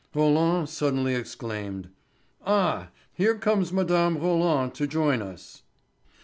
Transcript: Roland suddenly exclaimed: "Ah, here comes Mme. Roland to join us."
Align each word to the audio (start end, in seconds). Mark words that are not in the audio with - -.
Roland 0.15 0.67
suddenly 0.67 1.13
exclaimed: 1.13 1.89
"Ah, 2.43 2.87
here 3.13 3.37
comes 3.37 3.71
Mme. 3.71 4.17
Roland 4.17 4.73
to 4.73 4.87
join 4.87 5.21
us." 5.21 5.61